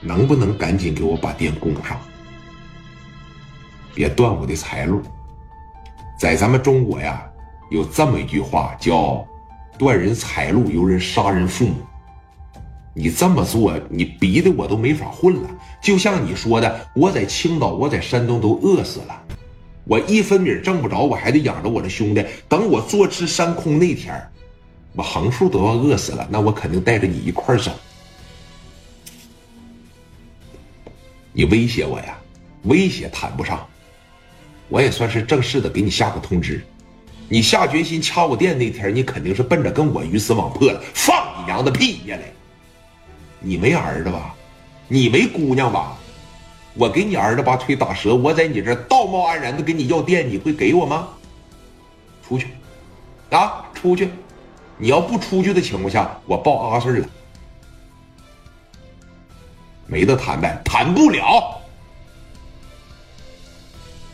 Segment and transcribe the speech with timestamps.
[0.00, 1.98] 能不能赶紧给我把店供上？
[3.94, 5.00] 别断我的财路。
[6.18, 7.22] 在咱们中国呀，
[7.70, 9.26] 有这么一句话叫
[9.78, 11.74] “断人财路，由人杀人父母”。
[12.94, 15.50] 你这么做，你逼得我都没法混了。
[15.82, 19.22] 就像你说的，我在青岛，我在山东都饿死了，
[19.84, 22.24] 我一分米挣不着，我还得养着我的兄弟。
[22.48, 24.18] 等我坐吃山空那天，
[24.94, 27.70] 我横竖都要饿死了，那我肯定带着你一块走。
[31.36, 32.16] 你威胁我呀？
[32.62, 33.68] 威胁谈不上，
[34.70, 36.64] 我也算是正式的给你下个通知。
[37.28, 40.82] 你下决心掐我店那天，你肯定是奔着跟我鱼死网破了。
[40.94, 42.32] 放你娘的屁呀嘞！
[43.38, 44.34] 你没儿子吧？
[44.88, 45.98] 你没姑娘吧？
[46.72, 51.06] 我给你儿子把腿打折，我在你这道貌岸然的跟你要店，你会给我吗？
[52.26, 52.46] 出去，
[53.28, 54.08] 啊，出去！
[54.78, 57.06] 你要不出去的情况下，我报阿顺了。
[59.86, 61.60] 没得谈呗，谈不了。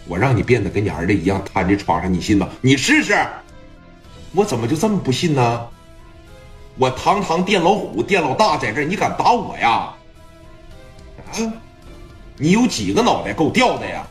[0.07, 2.49] 我让你变得跟你儿子一样瘫在床上，你信吗？
[2.61, 3.17] 你试试。
[4.35, 5.69] 我怎么就这么不信呢？
[6.79, 9.95] 我堂堂店老虎，店老大在这你敢打我呀？
[11.31, 11.53] 啊！
[12.39, 14.07] 你有几个脑袋够掉的呀？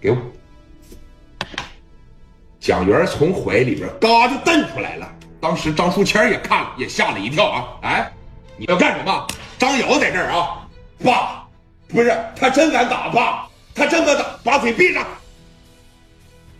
[0.00, 0.18] 给我！
[2.60, 5.10] 蒋元从怀里边嘎就蹬出来了。
[5.42, 7.66] 当时张树谦也看了，也吓了一跳啊！
[7.82, 8.12] 哎，
[8.56, 9.26] 你要干什么？
[9.58, 10.64] 张瑶在这儿啊！
[11.02, 11.44] 爸，
[11.88, 15.04] 不是他真敢打爸，他真敢打，把嘴闭上！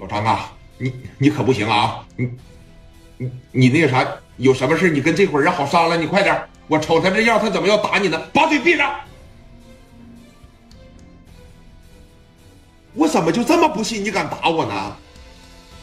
[0.01, 2.05] 老张啊，你你可不行啊！
[2.17, 2.29] 你
[3.19, 4.05] 你你那个啥，
[4.37, 6.37] 有什么事你跟这伙人好商量，你快点！
[6.67, 8.21] 我瞅他这样，他怎么要打你呢？
[8.35, 8.93] 把嘴闭上！
[12.95, 14.75] 我怎么就这么不信你敢打我呢？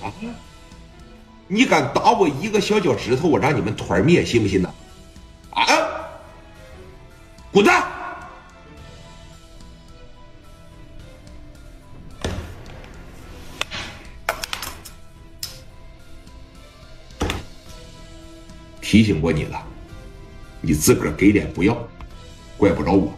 [0.04, 0.12] 啊！
[1.52, 4.72] 你敢打我一个小脚趾头，我让你们团灭，信不信呢？
[5.50, 5.66] 啊！
[7.52, 7.84] 滚蛋！
[18.80, 19.60] 提醒过你了，
[20.62, 21.76] 你自个儿给脸不要，
[22.58, 23.12] 怪不着我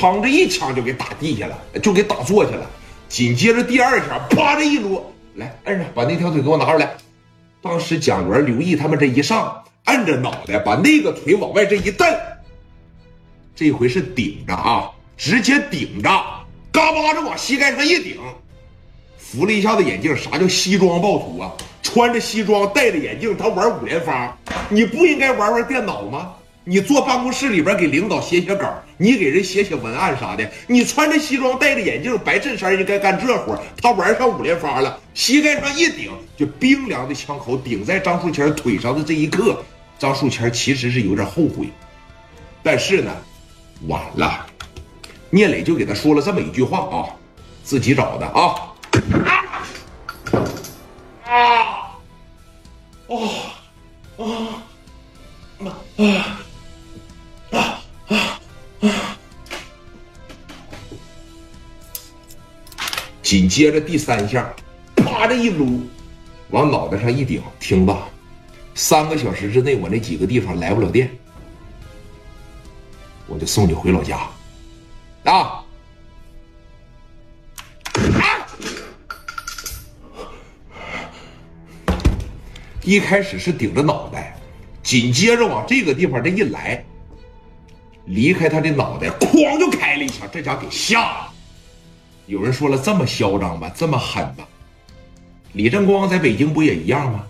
[0.00, 0.22] 砰！
[0.22, 2.66] 这一枪就给打地下了，就给打坐下了。
[3.08, 4.56] 紧接着第二枪，啪！
[4.56, 6.90] 这一撸，来摁上，把那条腿给我拿出来。
[7.60, 12.08] 当时蒋元、刘毅他们这一上，摁着脑袋，把那个腿往外这一蹬，
[13.54, 16.08] 这回是顶着啊，直接顶着，
[16.72, 18.18] 嘎巴着往膝盖上一顶，
[19.18, 20.16] 扶了一下子眼镜。
[20.16, 21.52] 啥叫西装暴徒啊？
[21.82, 24.36] 穿着西装，戴着眼镜，他玩五连发，
[24.68, 26.32] 你不应该玩玩电脑吗？
[26.70, 30.48] 你坐办公室里边给领导写写稿，你给人写写文案啥的。
[30.68, 39.60] 你穿着西装戴着眼镜白衬衫应该干这活他玩上五连发了，膝盖上一顶，就冰凉的枪口顶在张树谦腿上的这一刻，
[39.98, 41.66] 张树谦其实是有点后悔，
[42.62, 43.10] 但是呢，
[43.88, 44.46] 晚了。
[45.28, 47.10] 聂磊就给他说了这么一句话啊，
[47.64, 48.54] 自己找的啊
[51.24, 51.98] 啊
[53.08, 53.28] 哦
[63.30, 64.52] 紧接着第三下，
[64.96, 65.82] 啪的一撸，
[66.48, 68.08] 往脑袋上一顶，听吧，
[68.74, 71.08] 三个小时之内我那几个地方来不了电，
[73.28, 74.18] 我就送你回老家。
[75.22, 75.64] 啊！
[82.82, 84.36] 一开始是顶着脑袋，
[84.82, 86.84] 紧接着往这个地方这一来，
[88.06, 91.29] 离开他的脑袋，哐就开了一枪，这家给吓了。
[92.30, 93.68] 有人说了，这么嚣张吗？
[93.74, 94.46] 这么狠吗？
[95.52, 97.26] 李正光在北京不也一样吗？